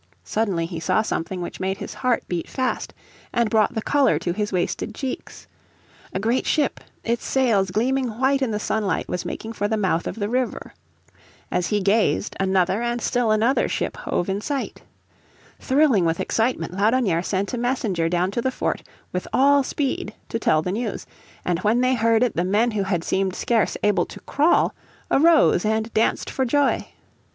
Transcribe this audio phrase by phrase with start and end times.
[0.23, 2.91] Suddenly he saw something which made his heart beat fast,
[3.31, 5.45] and brought the colour to his wasted cheeks.
[6.11, 10.07] A great ship, its sails gleaming white in the sunlight was making for the mouth
[10.07, 10.73] of the river.
[11.51, 14.81] As he gazed another and still another ship hove in sight.
[15.59, 18.81] Thrilling with excitement Laudonnière sent a messenger down to the fort
[19.11, 21.05] with all speed to tell the news,
[21.45, 24.73] and when they heard it the men who had seemed scarce able to crawl
[25.11, 26.87] arose and danced for joy.